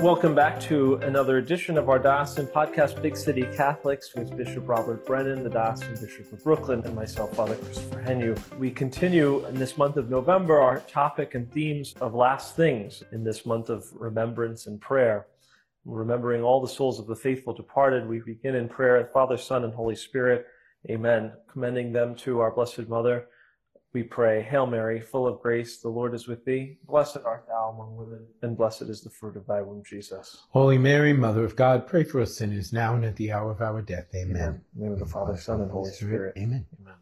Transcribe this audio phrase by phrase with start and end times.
[0.00, 5.04] Welcome back to another edition of our Diocesan podcast, Big City Catholics, with Bishop Robert
[5.04, 8.58] Brennan, the Diocesan Bishop of Brooklyn, and myself, Father Christopher Heanue.
[8.58, 13.22] We continue in this month of November our topic and themes of last things in
[13.22, 15.26] this month of remembrance and prayer.
[15.84, 19.74] Remembering all the souls of the faithful departed, we begin in prayer, Father, Son, and
[19.74, 20.46] Holy Spirit.
[20.90, 21.30] Amen.
[21.52, 23.26] Commending them to our Blessed Mother
[23.92, 26.78] we pray, Hail Mary, full of grace, the Lord is with thee.
[26.86, 30.44] Blessed art thou among women, and blessed is the fruit of thy womb, Jesus.
[30.50, 33.60] Holy Mary, Mother of God, pray for us sinners now and at the hour of
[33.60, 34.06] our death.
[34.14, 34.36] Amen.
[34.36, 34.60] Amen.
[34.74, 36.34] In the name of the Father, Son, and Holy Spirit.
[36.36, 36.66] Amen.
[36.80, 36.94] Amen.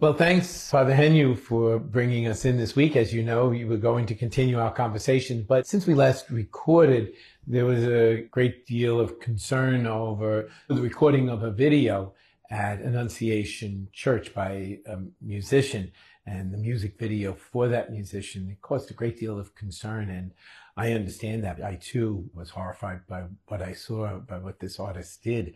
[0.00, 2.96] Well, thanks, Father Heanue, for bringing us in this week.
[2.96, 7.12] As you know, we were going to continue our conversation, but since we last recorded,
[7.46, 12.14] there was a great deal of concern over the recording of a video
[12.50, 15.92] at Annunciation Church by a musician
[16.26, 18.50] and the music video for that musician.
[18.50, 20.10] It caused a great deal of concern.
[20.10, 20.32] And
[20.76, 21.62] I understand that.
[21.62, 25.54] I too was horrified by what I saw, by what this artist did.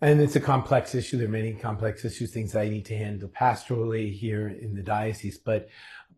[0.00, 1.16] And it's a complex issue.
[1.16, 5.38] There are many complex issues, things I need to handle pastorally here in the diocese.
[5.38, 5.68] But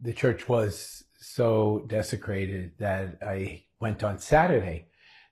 [0.01, 4.87] the church was so desecrated that I went on Saturday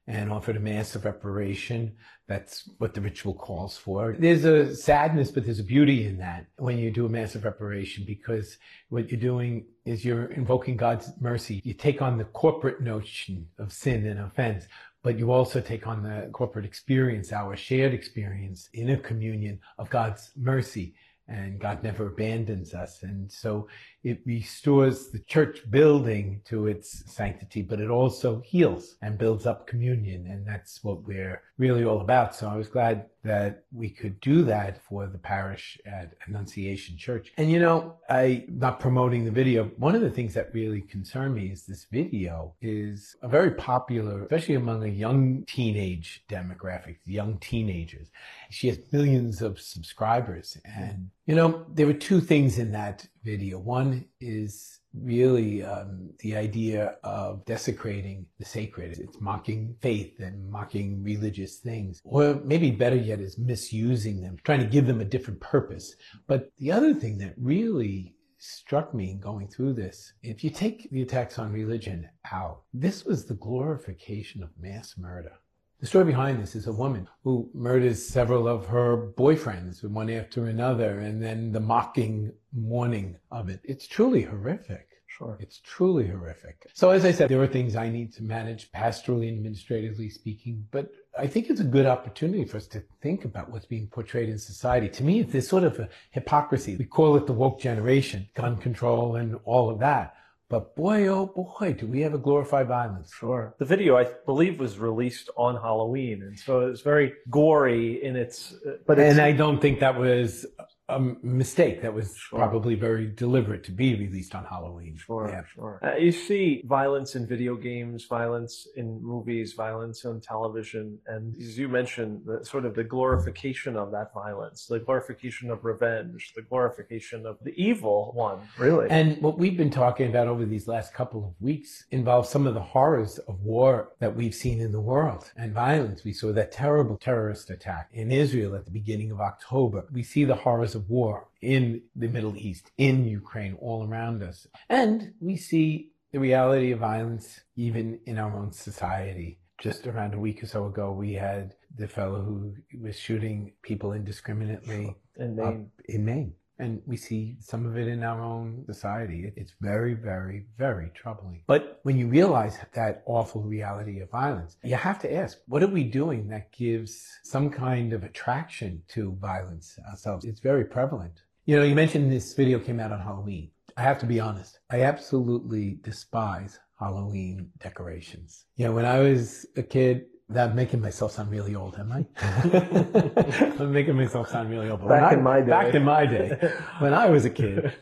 [0.08, 1.92] and offered a mass of reparation.
[2.28, 4.14] That's what the ritual calls for.
[4.18, 7.44] There's a sadness, but there's a beauty in that when you do a mass of
[7.44, 11.60] reparation because what you're doing is you're invoking God's mercy.
[11.64, 14.66] You take on the corporate notion of sin and offense,
[15.02, 19.90] but you also take on the corporate experience, our shared experience in a communion of
[19.90, 20.94] God's mercy
[21.28, 23.02] and God never abandons us.
[23.02, 23.68] And so
[24.06, 29.66] it restores the church building to its sanctity, but it also heals and builds up
[29.66, 30.28] communion.
[30.28, 32.32] And that's what we're really all about.
[32.32, 37.32] So I was glad that we could do that for the parish at Annunciation Church.
[37.36, 39.64] And you know, I not promoting the video.
[39.76, 44.22] One of the things that really concerned me is this video is a very popular,
[44.22, 48.06] especially among a young teenage demographic, young teenagers.
[48.50, 50.56] She has millions of subscribers.
[50.64, 53.58] And you know, there were two things in that video.
[53.58, 58.98] One is really um, the idea of desecrating the sacred.
[58.98, 62.00] It's mocking faith and mocking religious things.
[62.04, 65.96] Or maybe better yet is misusing them, trying to give them a different purpose.
[66.28, 70.88] But the other thing that really struck me in going through this, if you take
[70.90, 75.32] the attacks on religion out, this was the glorification of mass murder.
[75.78, 80.46] The story behind this is a woman who murders several of her boyfriends, one after
[80.46, 83.60] another, and then the mocking mourning of it.
[83.62, 84.88] It's truly horrific.
[85.06, 85.36] Sure.
[85.38, 86.66] It's truly horrific.
[86.74, 90.66] So, as I said, there are things I need to manage pastorally and administratively speaking,
[90.70, 94.28] but I think it's a good opportunity for us to think about what's being portrayed
[94.28, 94.88] in society.
[94.90, 96.76] To me, it's this sort of a hypocrisy.
[96.76, 100.14] We call it the woke generation, gun control and all of that.
[100.48, 103.12] But boy, oh boy, do we ever glorify violence.
[103.12, 103.54] Sure.
[103.58, 106.22] The video, I believe, was released on Halloween.
[106.22, 108.54] And so it was very gory in its.
[108.64, 110.46] Uh, but and I don't think that was
[110.88, 112.38] a mistake that was sure.
[112.38, 114.96] probably very deliberate to be released on Halloween.
[114.96, 115.42] Sure, yeah.
[115.52, 115.80] sure.
[115.82, 121.58] Uh, you see violence in video games, violence in movies, violence on television, and as
[121.58, 126.42] you mentioned, the sort of the glorification of that violence, the glorification of revenge, the
[126.42, 128.88] glorification of the evil one, really.
[128.88, 132.54] And what we've been talking about over these last couple of weeks involves some of
[132.54, 136.04] the horrors of war that we've seen in the world and violence.
[136.04, 139.84] We saw that terrible terrorist attack in Israel at the beginning of October.
[139.92, 144.46] We see the horrors of war in the Middle East, in Ukraine, all around us.
[144.68, 149.40] And we see the reality of violence even in our own society.
[149.58, 153.92] Just around a week or so ago, we had the fellow who was shooting people
[153.92, 155.70] indiscriminately in Maine.
[155.88, 156.34] in Maine.
[156.58, 159.30] And we see some of it in our own society.
[159.36, 161.42] It's very, very, very troubling.
[161.46, 165.68] But when you realize that awful reality of violence, you have to ask, what are
[165.68, 170.24] we doing that gives some kind of attraction to violence ourselves?
[170.24, 171.22] It's very prevalent.
[171.44, 173.50] You know, you mentioned this video came out on Halloween.
[173.76, 174.58] I have to be honest.
[174.70, 178.46] I absolutely despise Halloween decorations.
[178.56, 182.04] You know, when I was a kid, I'm making myself sound really old, am I?
[183.60, 184.86] I'm making myself sound really old.
[184.88, 185.46] Back in my day.
[185.46, 187.72] Back in my day, when I was a kid.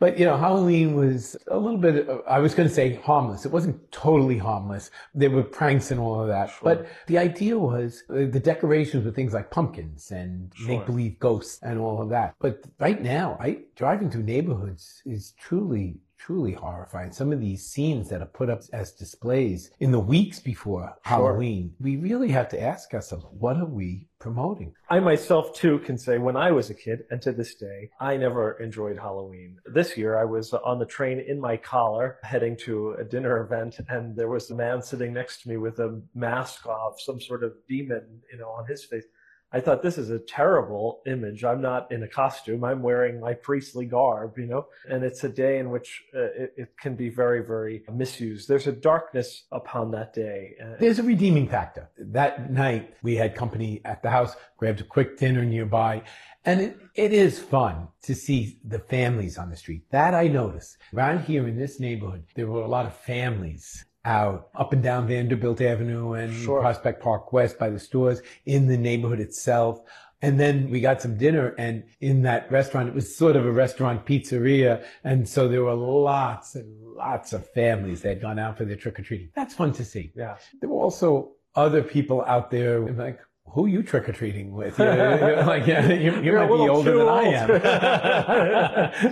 [0.00, 3.46] But, you know, Halloween was a little bit, I was going to say harmless.
[3.46, 4.90] It wasn't totally harmless.
[5.14, 6.50] There were pranks and all of that.
[6.50, 6.58] Sure.
[6.62, 10.68] But the idea was uh, the decorations were things like pumpkins and sure.
[10.68, 12.34] make believe ghosts and all of that.
[12.40, 17.10] But right now, I driving through neighborhoods is truly truly horrifying.
[17.10, 21.74] Some of these scenes that are put up as displays in the weeks before Halloween,
[21.80, 24.72] we really have to ask ourselves, what are we promoting?
[24.88, 28.16] I myself too can say when I was a kid and to this day, I
[28.16, 29.56] never enjoyed Halloween.
[29.66, 33.80] This year I was on the train in my collar heading to a dinner event
[33.88, 37.42] and there was a man sitting next to me with a mask of some sort
[37.42, 39.04] of demon, you know, on his face.
[39.52, 41.44] I thought this is a terrible image.
[41.44, 42.64] I'm not in a costume.
[42.64, 46.54] I'm wearing my priestly garb, you know, and it's a day in which uh, it,
[46.56, 48.48] it, can be very, very misused.
[48.48, 50.54] There's a darkness upon that day.
[50.80, 51.90] There's a redeeming factor.
[51.98, 56.02] That night we had company at the house, grabbed a quick dinner nearby,
[56.44, 59.82] and it, it is fun to see the families on the street.
[59.90, 60.78] That I noticed.
[60.94, 65.06] Around here in this neighborhood, there were a lot of families out up and down
[65.06, 66.60] Vanderbilt Avenue and sure.
[66.60, 69.80] Prospect Park West by the stores in the neighborhood itself.
[70.20, 73.50] And then we got some dinner and in that restaurant, it was sort of a
[73.50, 74.84] restaurant pizzeria.
[75.02, 78.76] And so there were lots and lots of families that had gone out for their
[78.76, 79.30] trick or treating.
[79.34, 80.12] That's fun to see.
[80.14, 80.36] Yeah.
[80.60, 84.78] There were also other people out there like, who you trick or treating with?
[84.78, 87.22] You're, you're like, yeah, you, you might be older than I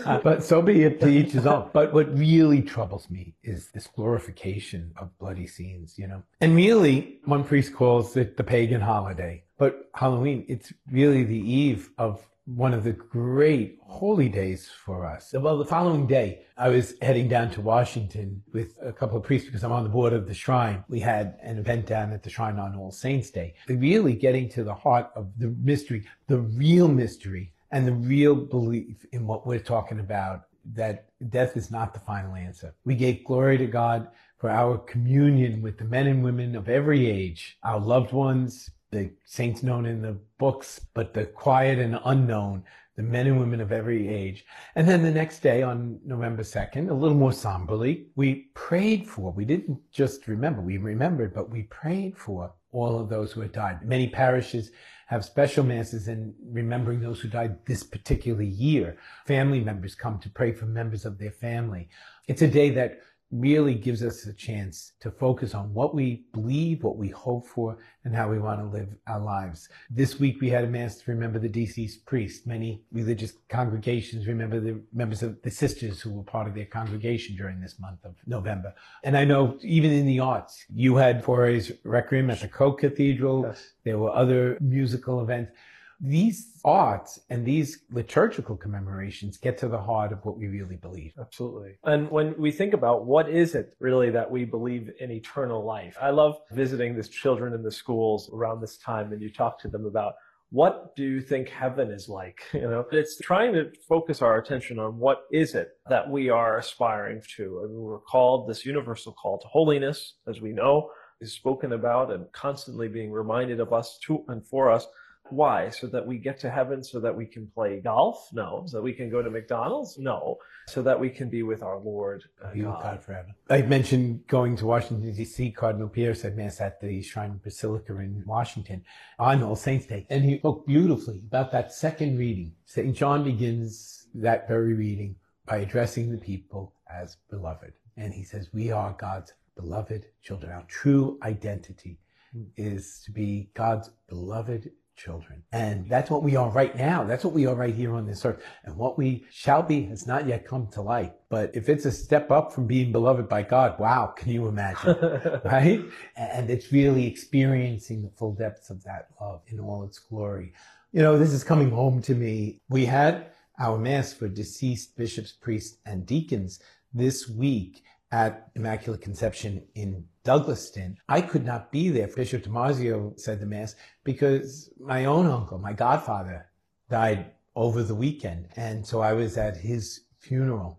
[0.02, 0.20] am.
[0.22, 1.68] but so be it to each his own.
[1.72, 6.22] But what really troubles me is this glorification of bloody scenes, you know?
[6.40, 9.44] And really, one priest calls it the pagan holiday.
[9.58, 12.26] But Halloween, it's really the eve of
[12.56, 15.32] one of the great holy days for us.
[15.32, 19.46] Well, the following day, I was heading down to Washington with a couple of priests
[19.46, 20.84] because I'm on the board of the shrine.
[20.88, 24.64] We had an event down at the shrine on All Saints Day, really getting to
[24.64, 29.60] the heart of the mystery, the real mystery, and the real belief in what we're
[29.60, 30.42] talking about
[30.74, 32.74] that death is not the final answer.
[32.84, 34.08] We gave glory to God
[34.38, 39.10] for our communion with the men and women of every age, our loved ones, the
[39.24, 42.64] saints known in the books, but the quiet and unknown,
[42.96, 44.44] the men and women of every age.
[44.74, 49.32] And then the next day on November 2nd, a little more somberly, we prayed for,
[49.32, 53.52] we didn't just remember, we remembered, but we prayed for all of those who had
[53.52, 53.82] died.
[53.82, 54.70] Many parishes
[55.06, 58.96] have special masses in remembering those who died this particular year.
[59.26, 61.88] Family members come to pray for members of their family.
[62.28, 66.82] It's a day that really gives us a chance to focus on what we believe,
[66.82, 69.68] what we hope for, and how we want to live our lives.
[69.88, 72.46] This week we had a mass to remember the deceased priest.
[72.46, 77.36] Many religious congregations remember the members of the sisters who were part of their congregation
[77.36, 78.74] during this month of November.
[79.04, 83.44] And I know even in the arts, you had Fauré's Requiem at the Co-Cathedral.
[83.46, 83.72] Yes.
[83.84, 85.52] There were other musical events
[86.00, 91.12] these arts and these liturgical commemorations get to the heart of what we really believe.
[91.20, 91.76] Absolutely.
[91.84, 95.96] And when we think about what is it really that we believe in eternal life,
[96.00, 99.68] I love visiting the children in the schools around this time and you talk to
[99.68, 100.14] them about
[100.52, 102.42] what do you think heaven is like?
[102.54, 106.58] You know, it's trying to focus our attention on what is it that we are
[106.58, 107.62] aspiring to.
[107.62, 112.12] I mean, we're called this universal call to holiness, as we know, is spoken about
[112.12, 114.86] and constantly being reminded of us to and for us.
[115.30, 115.70] Why?
[115.70, 118.28] So that we get to heaven so that we can play golf?
[118.32, 118.64] No.
[118.66, 119.98] So that we can go to McDonald's?
[119.98, 120.38] No.
[120.68, 122.82] So that we can be with our Lord uh, be God.
[122.82, 123.28] God forever.
[123.48, 125.50] I mentioned going to Washington, D.C.
[125.52, 128.84] Cardinal Pierre said Mass at the Shrine Basilica in Washington
[129.18, 130.06] on All Saints Day.
[130.10, 132.52] And he spoke beautifully about that second reading.
[132.66, 132.94] St.
[132.94, 135.16] John begins that very reading
[135.46, 137.72] by addressing the people as beloved.
[137.96, 140.52] And he says, We are God's beloved children.
[140.52, 141.98] Our true identity
[142.32, 142.44] hmm.
[142.56, 145.42] is to be God's beloved children.
[145.52, 147.04] And that's what we are right now.
[147.04, 148.42] That's what we are right here on this earth.
[148.64, 151.14] And what we shall be has not yet come to light.
[151.28, 154.96] But if it's a step up from being beloved by God, wow, can you imagine?
[155.44, 155.82] right?
[156.16, 160.52] And it's really experiencing the full depths of that love in all its glory.
[160.92, 162.60] You know, this is coming home to me.
[162.68, 163.26] We had
[163.58, 166.60] our mass for deceased bishops, priests, and deacons
[166.92, 170.96] this week at Immaculate Conception in Douglaston.
[171.08, 172.08] I could not be there.
[172.08, 176.46] Bishop DiMarzio said the Mass because my own uncle, my godfather,
[176.88, 178.48] died over the weekend.
[178.56, 180.78] And so I was at his funeral.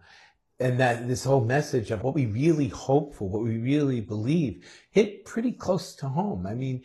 [0.59, 4.63] And that this whole message of what we really hope for, what we really believe,
[4.91, 6.45] hit pretty close to home.
[6.45, 6.83] I mean,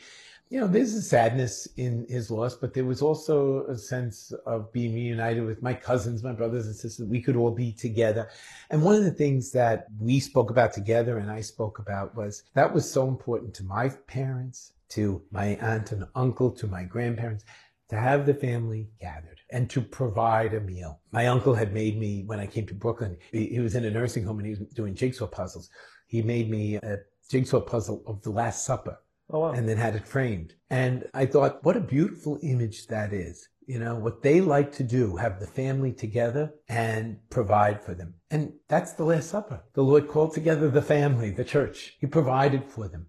[0.49, 4.73] you know, there's a sadness in his loss, but there was also a sense of
[4.73, 7.09] being reunited with my cousins, my brothers and sisters.
[7.09, 8.29] We could all be together.
[8.71, 12.45] And one of the things that we spoke about together and I spoke about was
[12.55, 17.45] that was so important to my parents, to my aunt and uncle, to my grandparents,
[17.88, 21.00] to have the family gathered and to provide a meal.
[21.11, 24.25] My uncle had made me, when I came to Brooklyn, he was in a nursing
[24.25, 25.71] home and he was doing jigsaw puzzles.
[26.07, 26.99] He made me a
[27.29, 29.52] jigsaw puzzle of the Last Supper Oh, wow.
[29.52, 30.54] and then had it framed.
[30.71, 33.49] And I thought, what a beautiful image that is.
[33.66, 38.14] You know, what they like to do, have the family together and provide for them.
[38.30, 39.64] And that's the Last Supper.
[39.75, 41.97] The Lord called together the family, the church.
[42.00, 43.09] He provided for them.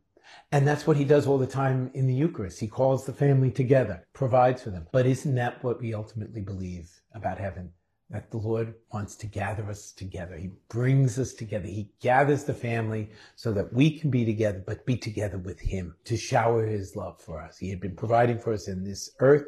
[0.52, 2.60] And that's what he does all the time in the Eucharist.
[2.60, 4.88] He calls the family together, provides for them.
[4.92, 7.74] But isn't that what we ultimately believe about heaven?
[8.10, 10.38] That the Lord wants to gather us together.
[10.38, 11.68] He brings us together.
[11.68, 15.96] He gathers the family so that we can be together, but be together with Him
[16.06, 17.58] to shower His love for us.
[17.58, 19.44] He had been providing for us in this earth.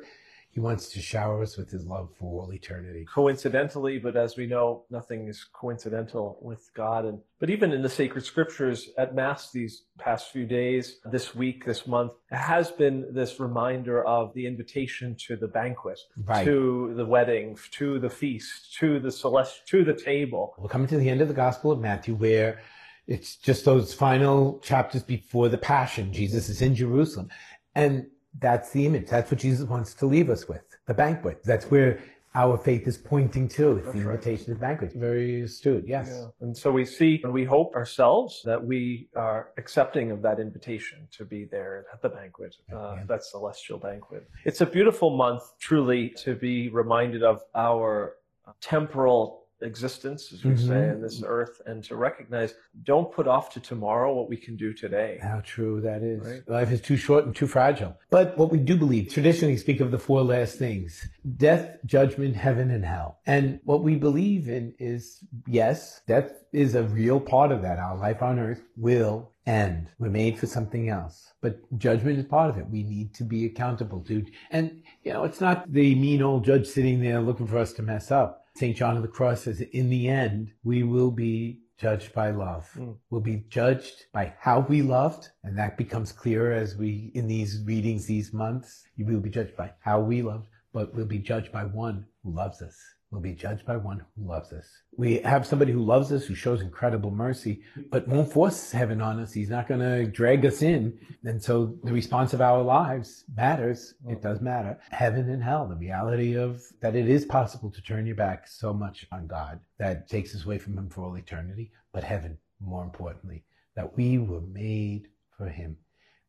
[0.52, 3.06] He wants to shower us with his love for all eternity.
[3.14, 7.06] Coincidentally, but as we know, nothing is coincidental with God.
[7.06, 11.66] And but even in the sacred scriptures at Mass these past few days, this week,
[11.66, 16.44] this month, has been this reminder of the invitation to the banquet, right.
[16.46, 20.56] to the wedding, to the feast, to the celestial, to the table.
[20.58, 22.60] We're coming to the end of the Gospel of Matthew where
[23.06, 26.12] it's just those final chapters before the Passion.
[26.12, 27.30] Jesus is in Jerusalem.
[27.76, 29.08] And that's the image.
[29.08, 30.62] That's what Jesus wants to leave us with.
[30.86, 31.42] The banquet.
[31.44, 32.00] That's where
[32.36, 33.78] our faith is pointing to.
[33.78, 34.46] It's That's the invitation right.
[34.46, 34.94] to the banquet.
[34.94, 36.10] Very astute, yes.
[36.12, 36.28] Yeah.
[36.42, 41.08] And so we see and we hope ourselves that we are accepting of that invitation
[41.12, 43.04] to be there at the banquet, uh, yeah.
[43.08, 44.30] that celestial banquet.
[44.46, 48.18] It's a beautiful month, truly, to be reminded of our
[48.62, 50.68] temporal existence, as we mm-hmm.
[50.68, 54.56] say, in this earth, and to recognize don't put off to tomorrow what we can
[54.56, 55.20] do today.
[55.22, 56.26] How true that is.
[56.26, 56.50] Right?
[56.50, 57.98] Life is too short and too fragile.
[58.10, 62.72] But what we do believe, traditionally speak of the four last things death, judgment, heaven,
[62.72, 63.20] and hell.
[63.26, 67.80] And what we believe in is yes, death is a real part of that.
[67.80, 69.90] Our life on earth will end.
[69.98, 71.34] We're made for something else.
[71.42, 72.70] But judgment is part of it.
[72.70, 74.26] We need to be accountable to.
[74.52, 77.82] And, you know, it's not the mean old judge sitting there looking for us to
[77.82, 78.76] mess up St.
[78.76, 82.70] John of the Cross says, in the end, we will be judged by love.
[82.76, 82.98] Mm.
[83.10, 87.62] We'll be judged by how we loved, and that becomes clearer as we, in these
[87.64, 91.54] readings, these months, we will be judged by how we loved, but we'll be judged
[91.54, 92.78] by one who loves us
[93.12, 94.68] will be judged by one who loves us.
[94.96, 99.20] We have somebody who loves us, who shows incredible mercy, but won't force heaven on
[99.20, 99.34] us.
[99.34, 100.98] He's not going to drag us in.
[101.24, 103.96] And so the response of our lives matters.
[104.08, 104.22] It mm.
[104.22, 104.80] does matter.
[104.92, 108.74] Heaven and hell, the reality of that it is possible to turn your back so
[108.74, 111.72] much on God that takes us away from Him for all eternity.
[111.92, 113.44] But heaven, more importantly,
[113.76, 115.78] that we were made for Him.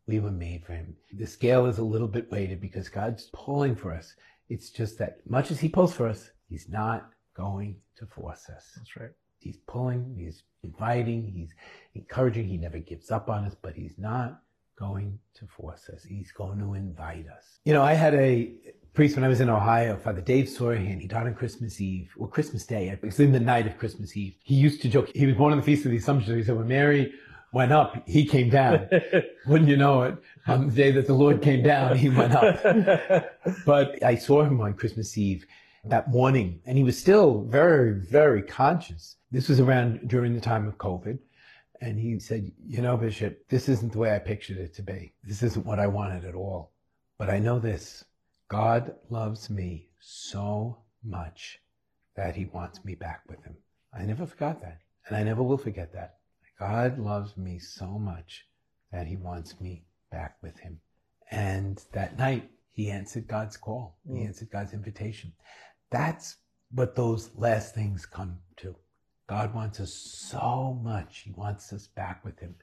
[0.07, 0.97] We were made for Him.
[1.13, 4.15] The scale is a little bit weighted because God's pulling for us.
[4.49, 8.73] It's just that much as He pulls for us, He's not going to force us.
[8.77, 9.11] That's right.
[9.39, 11.55] He's pulling, he's inviting, he's
[11.95, 12.47] encouraging.
[12.49, 14.43] He never gives up on us, but he's not
[14.77, 16.03] going to force us.
[16.03, 17.61] He's going to invite us.
[17.65, 18.53] You know, I had a
[18.93, 21.01] priest when I was in Ohio, Father Dave Sorahan.
[21.01, 22.89] He died on Christmas Eve, or Christmas Day.
[22.89, 24.35] It was in the night of Christmas Eve.
[24.43, 26.37] He used to joke, he was born on the Feast of the Assumption.
[26.37, 27.15] He said, when Mary
[27.53, 28.89] went up, he came down.
[29.47, 30.17] Wouldn't you know it?
[30.47, 32.63] On the day that the Lord came down, he went up.
[33.65, 35.47] but I saw him on Christmas Eve
[35.85, 39.17] that morning, and he was still very, very conscious.
[39.31, 41.19] This was around during the time of COVID.
[41.81, 45.15] And he said, You know, Bishop, this isn't the way I pictured it to be.
[45.25, 46.73] This isn't what I wanted at all.
[47.17, 48.05] But I know this
[48.49, 51.61] God loves me so much
[52.17, 53.57] that he wants me back with him.
[53.95, 54.81] I never forgot that.
[55.07, 56.17] And I never will forget that.
[56.59, 58.45] God loves me so much
[58.93, 60.81] that he wants me back with him.
[61.31, 63.97] And that night, he answered God's call.
[64.07, 64.27] He mm.
[64.27, 65.33] answered God's invitation.
[65.91, 66.37] That's
[66.73, 68.75] what those last things come to.
[69.29, 71.23] God wants us so much.
[71.25, 72.55] He wants us back with Him.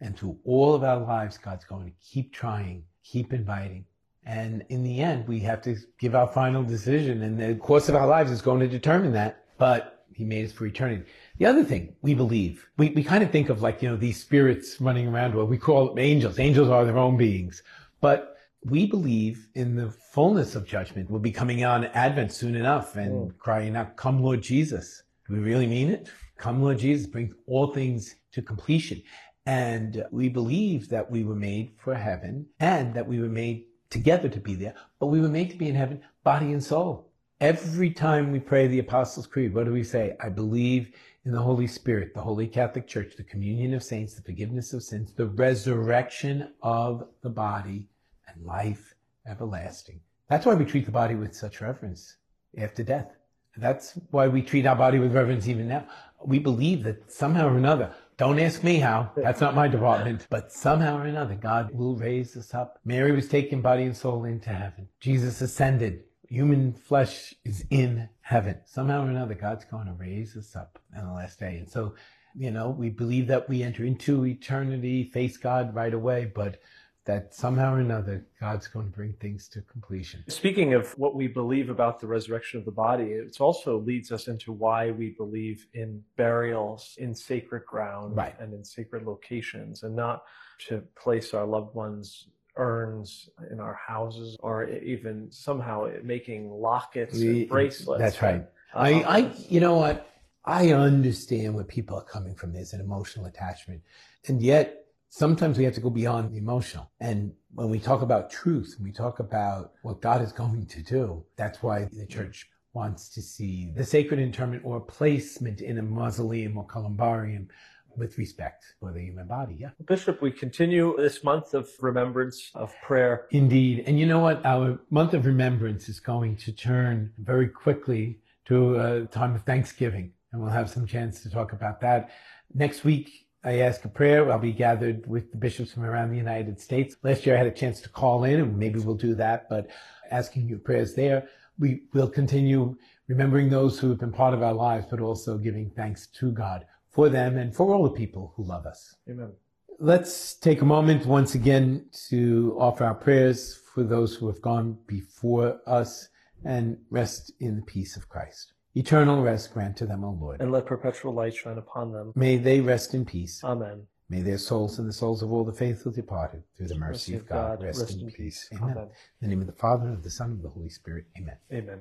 [0.00, 3.84] And through all of our lives, God's going to keep trying, keep inviting.
[4.24, 7.22] And in the end, we have to give our final decision.
[7.22, 9.44] And the course of our lives is going to determine that.
[9.58, 11.08] But He made us for eternity.
[11.38, 14.20] The other thing we believe, we, we kind of think of like, you know, these
[14.20, 16.38] spirits running around, what we call angels.
[16.38, 17.62] Angels are their own beings.
[18.00, 18.31] But
[18.64, 21.10] we believe in the fullness of judgment.
[21.10, 23.38] We'll be coming on Advent soon enough and mm.
[23.38, 25.02] crying out, Come, Lord Jesus.
[25.28, 26.08] Do we really mean it?
[26.36, 29.02] Come, Lord Jesus, bring all things to completion.
[29.46, 34.28] And we believe that we were made for heaven and that we were made together
[34.28, 37.10] to be there, but we were made to be in heaven, body and soul.
[37.40, 40.16] Every time we pray the Apostles' Creed, what do we say?
[40.20, 40.92] I believe
[41.24, 44.82] in the Holy Spirit, the Holy Catholic Church, the communion of saints, the forgiveness of
[44.82, 47.88] sins, the resurrection of the body,
[48.34, 48.94] and life
[49.26, 50.00] everlasting.
[50.28, 52.16] That's why we treat the body with such reverence
[52.58, 53.16] after death.
[53.56, 55.86] That's why we treat our body with reverence even now.
[56.24, 60.52] We believe that somehow or another, don't ask me how, that's not my department, but
[60.52, 62.78] somehow or another, God will raise us up.
[62.84, 64.88] Mary was taken body and soul into heaven.
[65.00, 66.04] Jesus ascended.
[66.28, 68.58] Human flesh is in heaven.
[68.64, 71.56] Somehow or another, God's going to raise us up on the last day.
[71.58, 71.94] And so,
[72.34, 76.60] you know, we believe that we enter into eternity, face God right away, but
[77.04, 80.22] that somehow or another God's going to bring things to completion.
[80.28, 84.28] Speaking of what we believe about the resurrection of the body, it also leads us
[84.28, 88.38] into why we believe in burials in sacred ground Right.
[88.38, 90.22] and in sacred locations and not
[90.68, 97.40] to place our loved ones urns in our houses or even somehow making lockets We-
[97.42, 98.00] and bracelets.
[98.00, 98.46] That's right.
[98.74, 100.08] Uh, I, I, you know what?
[100.44, 102.52] I understand where people are coming from.
[102.52, 103.80] There's an emotional attachment.
[104.28, 104.81] And yet,
[105.12, 106.90] sometimes we have to go beyond the emotional.
[106.98, 111.22] And when we talk about truth, we talk about what God is going to do,
[111.36, 116.56] that's why the church wants to see the sacred interment or placement in a mausoleum
[116.56, 117.46] or columbarium
[117.94, 119.54] with respect for the human body.
[119.60, 119.68] Yeah.
[119.84, 123.26] Bishop, we continue this month of remembrance of prayer.
[123.32, 123.84] Indeed.
[123.86, 124.42] And you know what?
[124.46, 130.14] Our month of remembrance is going to turn very quickly to a time of Thanksgiving.
[130.32, 132.08] And we'll have some chance to talk about that.
[132.54, 134.30] Next week, I ask a prayer.
[134.30, 136.96] I'll be gathered with the bishops from around the United States.
[137.02, 139.68] Last year, I had a chance to call in, and maybe we'll do that, but
[140.10, 141.28] asking your prayers there.
[141.58, 142.76] We will continue
[143.08, 146.66] remembering those who have been part of our lives, but also giving thanks to God
[146.90, 148.94] for them and for all the people who love us.
[149.10, 149.32] Amen.
[149.80, 154.78] Let's take a moment once again to offer our prayers for those who have gone
[154.86, 156.08] before us
[156.44, 158.52] and rest in the peace of Christ.
[158.74, 160.40] Eternal rest grant to them, O Lord.
[160.40, 162.12] And let perpetual light shine upon them.
[162.14, 163.42] May they rest in peace.
[163.44, 163.82] Amen.
[164.08, 167.26] May their souls and the souls of all the faithful departed, through the mercy of
[167.26, 168.48] God, rest, in peace.
[168.52, 168.70] Amen.
[168.70, 168.84] Amen.
[168.84, 171.06] In the name of the Father, and of the Son, and of the Holy Spirit.
[171.16, 171.36] Amen.
[171.52, 171.80] Amen.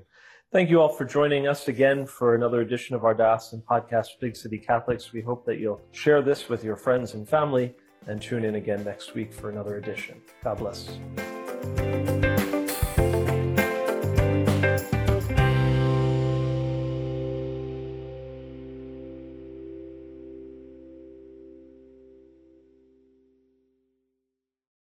[0.51, 4.35] Thank you all for joining us again for another edition of our Diocesan podcast, Big
[4.35, 5.13] City Catholics.
[5.13, 7.73] We hope that you'll share this with your friends and family
[8.07, 10.21] and tune in again next week for another edition.
[10.43, 12.10] God bless.